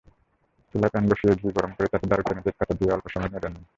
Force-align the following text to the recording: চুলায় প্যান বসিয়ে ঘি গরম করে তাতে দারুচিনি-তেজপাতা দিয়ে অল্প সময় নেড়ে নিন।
চুলায় 0.73 0.91
প্যান 0.93 1.03
বসিয়ে 1.09 1.33
ঘি 1.35 1.47
গরম 1.57 1.71
করে 1.73 1.87
তাতে 1.87 2.05
দারুচিনি-তেজপাতা 2.11 2.73
দিয়ে 2.73 2.93
অল্প 2.93 3.05
সময় 3.07 3.31
নেড়ে 3.33 3.49
নিন। 3.49 3.63